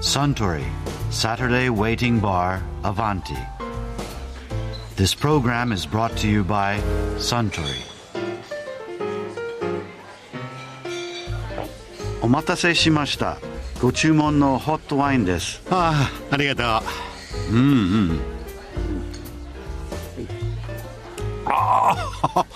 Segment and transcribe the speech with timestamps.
[0.00, 0.64] Suntory
[1.10, 3.36] Saturday Waiting Bar Avanti.
[4.96, 6.80] This program is brought to you by
[7.18, 7.82] Suntory.
[12.22, 13.38] お待たせしました。
[13.80, 15.62] ご注文のホットワインです。
[15.70, 16.62] ああありがと
[17.50, 17.62] ううんう
[18.14, 18.20] ん
[21.46, 21.94] あ
[22.34, 22.46] あ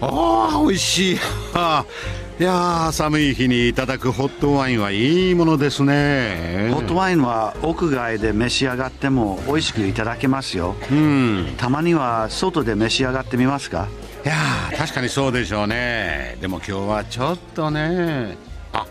[0.00, 1.18] ああ美味しい
[1.54, 1.86] ああ
[2.39, 6.69] いやー寒い日にいただくホットワインはいいものですね。
[6.71, 10.75] ホットワインは屋外で召し上がっても美味しくいただけますよ。
[10.91, 11.55] うん。
[11.57, 13.87] たまには外で召し上がってみますか？
[14.23, 16.37] いやー確かにそうでしょうね。
[16.39, 18.37] でも今日はちょっとね。
[18.71, 18.85] あ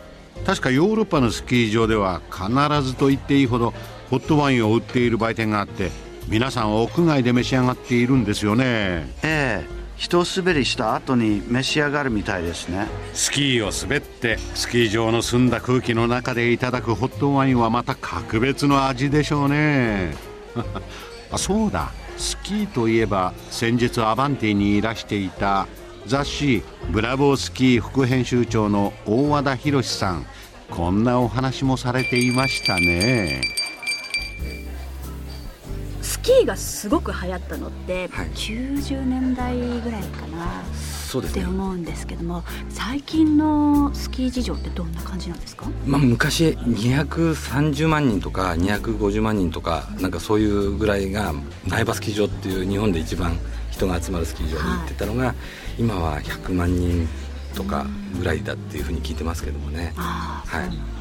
[0.45, 2.48] 確かヨーロッパのスキー場では必
[2.83, 3.73] ずと言っていいほど
[4.11, 5.92] ホットワインを売っている売店があって
[6.27, 9.09] 皆さん屋外で召し上がっているんですよね。
[9.23, 9.76] ええ。
[9.96, 12.86] 一滑りした後に召し上がるみたいですね。
[13.14, 20.14] スキーを滑ってスキー場の澄んだ空気の中でいただくホットワインはまた格別の味でしょうね。
[21.33, 21.92] あそうだ。
[22.16, 25.66] スキーといえば先日アバンティにいらしていた
[26.06, 30.27] 雑誌「ブラボースキー」副編集長の大和田博さん。
[30.70, 33.66] こんなお話もされていましたね。
[36.27, 38.27] キーがすごく流行ったのって、はい。
[38.30, 45.66] 90年代ぐらいかなってそうですね、思うんですけども最近のスキー事情ってどんな感じなんですか？
[45.86, 51.32] まあ、昔230万人とか250万人とかなんかそういうぐらいが
[51.69, 53.38] 苗場スキー場っていう日本で一番
[53.70, 55.34] 人が集まるスキー場に行ってたのが、
[55.78, 57.08] 今は100万人
[57.57, 57.87] とか
[58.19, 59.93] ぐらいだっていうふうに聞いてますけどもね。
[59.97, 60.97] はい。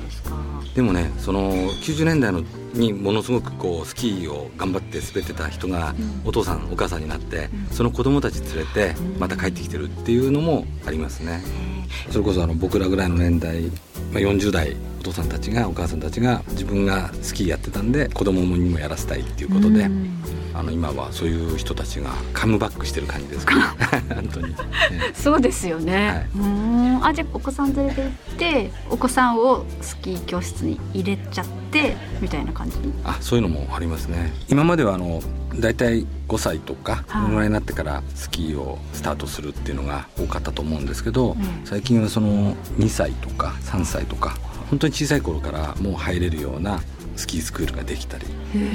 [0.73, 2.41] でもねその90年代の
[2.73, 5.93] にものすごくこうスキーを頑張って滑ってた人が
[6.25, 11.41] お父さんお母さんになってその子供たち連れてまた帰ってきてるっていうのもありますね。
[12.09, 13.61] それこそあの僕らぐらいの年代、
[14.11, 19.81] まあ、40代お父さんたちがお母さんたちが自分がスキーやってたんで子供にもやらせたいっていうことで。
[19.81, 23.61] うんあの今はそういう人たちがカムバックしてる感じですかね。
[24.15, 24.55] 本当に、ね
[25.13, 26.29] そうですよね、はい。
[26.35, 27.05] うーん。
[27.05, 34.33] あじゃあお子さん連れて行ってお子さんをスキー教室に入れちゃってみたいな感じあそういうのもありますね。
[34.47, 35.21] 今まではあの
[35.59, 37.21] 大体5歳とかはい。
[37.23, 41.37] このぐらいになってからスキーをスタートするっていうのが多かったと思うんですけど、ん。
[41.65, 44.37] 最近はその2歳とか3歳とか
[44.69, 46.79] 本当に小さい頃からもう入れるような
[47.15, 48.25] スキースクールができたり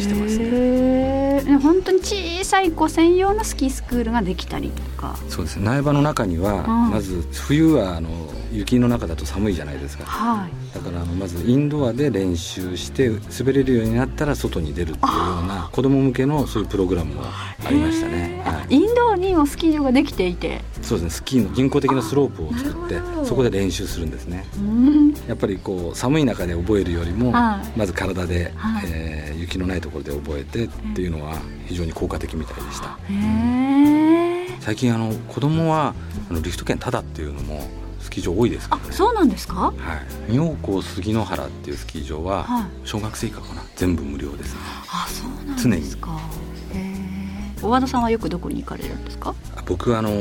[0.00, 1.58] してますね。
[1.62, 5.16] 本当に小さい子専用のスキースクールができたりとか。
[5.28, 5.56] そうです。
[5.56, 6.90] ね苗場の中には、うん。
[6.90, 8.08] まず冬はあの
[8.52, 10.04] 雪の中だと寒いじゃないですか。
[10.04, 10.74] はい。
[10.74, 18.74] だからまずインドアで練習して滑れるようになったら外に出るっていうような子供向けのそういうプログラムもありましたね、はい。
[18.74, 20.62] インドにもスキー場ができていて。
[20.82, 21.10] そうですね。
[21.10, 24.46] スキーの人工的なスロープを作ってそこで練習するんですね。
[24.56, 25.14] うん。
[25.28, 27.78] やっぱりこう寒い中で覚えるよりも、はい。
[27.78, 28.84] まず体で、はい。
[28.86, 32.98] えー雪のないところで覚えてっていうのは非常に効果的みたいでした。
[33.08, 35.94] へえ最近あの子供は
[36.28, 37.66] あのリフト券タダっていうのも
[38.10, 38.68] スキー場多いですね。
[38.70, 39.54] あそうなんですか？
[39.54, 39.72] は
[40.28, 42.64] い、妙高杉野原っていうスキー場ははい。
[42.84, 43.62] 小学生以下かな。
[43.76, 44.60] 全部無料ですね。
[44.88, 46.18] あそうなんですか。
[47.62, 49.34] 大和田さんはよくどこに行かれるんですか？
[49.54, 50.14] あ僕はあのホ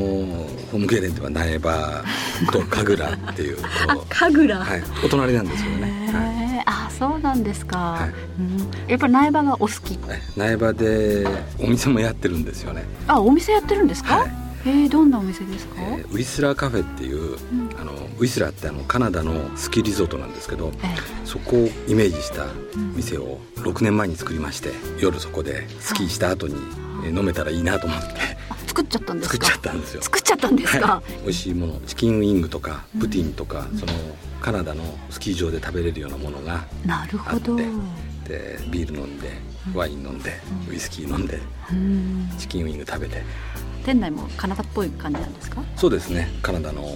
[0.74, 2.04] ームゲレンでは苗場
[2.52, 3.58] と神楽っていう
[4.10, 4.64] 神楽。
[4.64, 6.64] はい、お隣なんですけどね、はい。
[6.68, 8.14] あそうなんですか、はい。
[8.42, 8.58] うん、
[8.90, 9.98] やっぱり苗場がお好き。
[10.08, 10.22] はい。
[10.36, 11.26] 苗場で
[11.60, 17.38] お店もやってるんですよね、あお店やってるんですか、はいえー、どんなお店ですか、えーウィスラーカフェっていう、
[17.80, 22.46] あのウィスラーってあのカナダのスキーリゾートなんですけどえそこをイメージした
[22.96, 26.56] 店を6年前に作りまして夜そこでスキーした後に
[27.06, 28.08] えー飲めたらいいなと思って。
[28.50, 29.46] あ作っちゃったんですか？
[29.46, 30.02] 作っちゃったんですよ。
[30.02, 33.94] 作っちゃったんですか、はい、美味しいものチキンウィングとかプティンとか、その
[34.42, 37.54] カナダのスキー場で食べれるようなものがなるほど。
[37.54, 38.30] あって。
[38.30, 39.32] でビール飲んで
[39.74, 41.40] ワイン飲んでウイスキー飲んで
[41.72, 42.30] うん。
[42.38, 43.24] チキンウィング食べて
[43.90, 45.64] 店内もカナダっぽい感じなんですか？
[45.76, 46.30] そうですね。
[46.44, 46.88] カナダの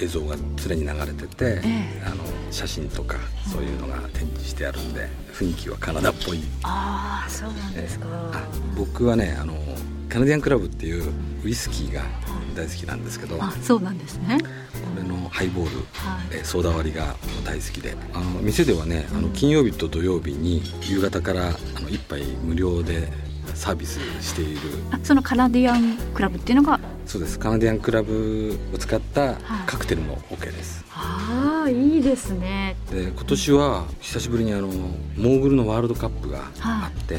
[0.00, 3.18] 映像が常に流れてて、えあの写真とか
[3.52, 9.52] そういうのが展示してあるんで雰囲気はカナダっぽい、ああそうなんですか、あ僕はねあの
[10.08, 11.12] カナディアンクラブっていう
[11.44, 12.00] ウイスキーが
[12.56, 14.38] 大好きなんですけどこあそうなんですね。
[14.96, 16.28] れのハイボール、はい。
[16.30, 17.14] えーソーダ割りが
[17.44, 17.94] 大好きで。
[18.14, 23.12] あの店ではねあの金曜日と土曜日に夕方からあの一杯無料で
[23.54, 24.60] サービスしている。
[24.90, 26.80] あそのカナディアンクラブっていうのが？
[27.06, 27.38] そうです。
[27.38, 29.34] カナディアンクラブを使った
[29.66, 32.76] カクテルも OK です、ああいいですね。
[32.90, 37.18] で今年は久しぶりにあのモーグルのワールドカップがあって、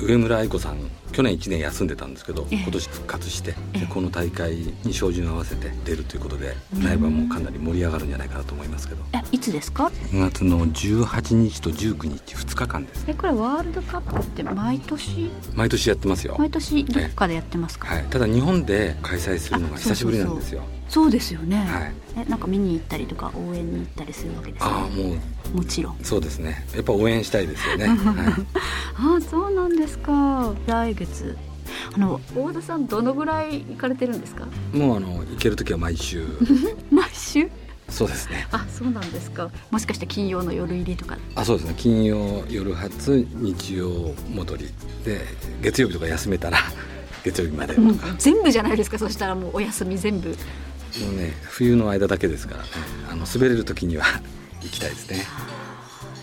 [0.00, 0.78] 上村愛子さん
[1.12, 2.62] 去年1年休んでたんですけどええ。
[2.62, 3.54] 今年復活して
[3.88, 9.02] この大会に照準を合わせて出るということでライブはもうかなり盛り上がるんじゃないかなと思いますけど。
[9.12, 15.30] えいつですか？2月の18日と19日2日間ですえこれワールドカップって毎年？
[15.54, 16.36] 毎年やってますよ。
[16.38, 21.92] 毎年どっかでやってますか、はい、ただ日本で開催するのが久しぶりなんですよそうですよね、はい。
[22.18, 24.70] えなんか見に行ったりとか応援に行ったりするわけですか？
[24.70, 25.14] ああも
[25.52, 25.56] う。
[25.56, 25.98] もちろん。
[26.02, 26.64] そうですね。
[26.74, 27.96] やっぱ応援したいですよね、 はい、
[28.96, 30.54] ああそうなんですか。
[30.66, 31.36] 来月。
[31.94, 34.46] あの大田さんどのぐらい行かれてるんですか？
[34.72, 36.24] もうあの行ける時は毎週。
[36.90, 37.50] 毎週？
[37.88, 38.46] そうですね。
[38.52, 39.50] あそうなんですか。
[39.70, 41.18] もしかして金曜の夜入りとか？
[41.34, 41.74] あそうですね。
[41.76, 44.68] 金曜夜初日曜戻り
[45.04, 45.22] で
[45.62, 46.58] 月曜日とか休めたら
[47.24, 48.98] 月曜日までともうか、全部じゃないですか？
[48.98, 50.34] そしたらもうお休み全部
[51.00, 52.68] もうね冬の間だけですからね。
[53.10, 54.04] あの滑れる時には
[54.62, 55.26] 行きたいですね。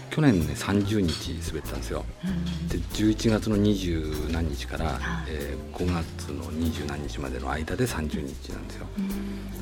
[0.10, 2.06] 去年ね30日滑ったんですよ。
[2.70, 5.26] で11月の二十何日から、はい。
[5.30, 8.86] えー5月の二十何日までの間で30日なんですよ。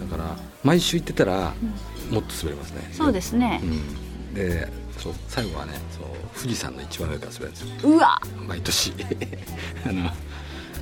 [0.02, 1.54] だから毎週行ってたら
[2.10, 2.90] もっと滑れますね。
[2.92, 3.62] そうですね。
[3.64, 4.68] うん、で
[4.98, 6.08] そう最後はねそう
[6.38, 7.90] 富士山の一番上から滑るんですよ。
[7.90, 8.94] うわ毎年。
[9.86, 10.12] あの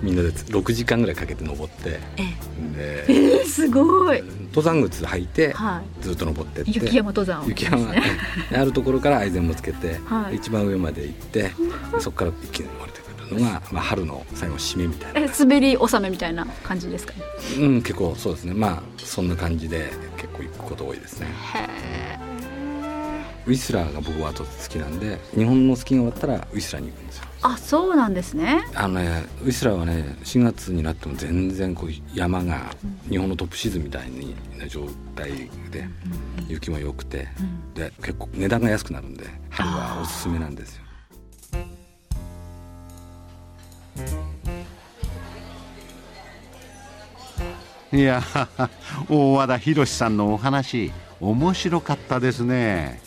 [0.02, 2.00] みんなで6時間ぐらいかけて登って。
[2.18, 4.22] えでえすごい。
[4.50, 6.72] 登山靴履いてはずっと登ってって。
[6.72, 7.48] 雪山登山を。
[7.48, 7.94] 雪山。
[8.54, 10.36] あるところからアイゼンもつけて、はい。
[10.36, 11.52] 一番上まで行ってで
[12.00, 15.20] そこから一気に降りてくるのが、まあ、春の最後締めみたいな。
[15.22, 17.14] え滑り納めみたいな感じですか？
[17.14, 17.20] ね
[17.60, 18.54] うん結構そうですね。
[18.54, 21.28] まあそんな感じで結構行くこと多いですね。
[21.56, 22.27] へ
[23.48, 27.24] ウィスラーが僕はと好きなんで日本のスキーが終わったらウィスラーに行くんですよ。
[27.44, 28.62] あそうなんですね。
[28.76, 32.76] あのねウィスラーはね4月になっても全然こう山が
[33.10, 34.12] 日本のトップシーズンみたい
[34.60, 34.86] な状
[35.16, 35.32] 態
[35.72, 35.88] で
[36.50, 37.30] 雪も良くて
[37.74, 40.84] で結構値段が安くなるんで春はおすすめなんですよ。
[47.94, 48.22] いや
[49.10, 50.92] 大和田博さんのお話
[51.22, 53.07] 面白かったですね